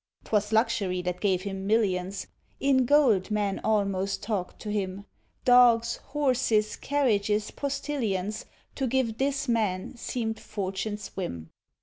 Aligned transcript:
'Twas 0.23 0.51
luxury 0.51 0.99
that 1.03 1.21
gave 1.21 1.43
him 1.43 1.67
millions: 1.67 2.25
In 2.59 2.85
gold 2.87 3.29
men 3.29 3.61
almost 3.63 4.23
talked 4.23 4.59
to 4.63 4.71
him. 4.71 5.05
Dogs, 5.45 5.97
horses, 5.97 6.75
carriages, 6.75 7.51
postillions, 7.51 8.45
To 8.77 8.87
give 8.87 9.19
this 9.19 9.47
man 9.47 9.95
seemed 9.95 10.39
Fortune's 10.39 11.09
whim. 11.09 11.51